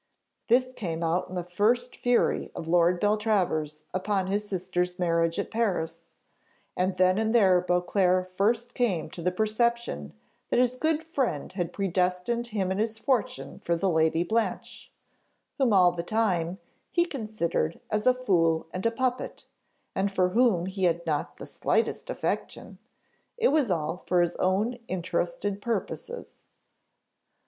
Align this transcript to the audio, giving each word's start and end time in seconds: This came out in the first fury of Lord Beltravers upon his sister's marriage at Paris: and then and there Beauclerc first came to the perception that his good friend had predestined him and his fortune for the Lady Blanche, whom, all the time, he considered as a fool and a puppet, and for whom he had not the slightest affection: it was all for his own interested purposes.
This 0.47 0.73
came 0.73 1.03
out 1.03 1.29
in 1.29 1.35
the 1.35 1.43
first 1.43 1.95
fury 1.95 2.51
of 2.55 2.67
Lord 2.67 2.99
Beltravers 2.99 3.83
upon 3.93 4.25
his 4.25 4.49
sister's 4.49 4.97
marriage 4.97 5.37
at 5.37 5.51
Paris: 5.51 6.15
and 6.75 6.97
then 6.97 7.19
and 7.19 7.35
there 7.35 7.61
Beauclerc 7.61 8.31
first 8.33 8.73
came 8.73 9.11
to 9.11 9.21
the 9.21 9.31
perception 9.31 10.13
that 10.49 10.57
his 10.57 10.75
good 10.75 11.03
friend 11.03 11.53
had 11.53 11.71
predestined 11.71 12.47
him 12.47 12.71
and 12.71 12.79
his 12.79 12.97
fortune 12.97 13.59
for 13.59 13.75
the 13.75 13.91
Lady 13.91 14.23
Blanche, 14.23 14.91
whom, 15.59 15.71
all 15.71 15.91
the 15.91 16.01
time, 16.01 16.57
he 16.89 17.05
considered 17.05 17.79
as 17.91 18.07
a 18.07 18.13
fool 18.15 18.65
and 18.73 18.83
a 18.87 18.91
puppet, 18.91 19.45
and 19.93 20.11
for 20.11 20.29
whom 20.29 20.65
he 20.65 20.85
had 20.85 21.05
not 21.05 21.37
the 21.37 21.45
slightest 21.45 22.09
affection: 22.09 22.79
it 23.37 23.49
was 23.49 23.69
all 23.69 23.97
for 24.07 24.21
his 24.21 24.33
own 24.37 24.79
interested 24.87 25.61
purposes. 25.61 26.37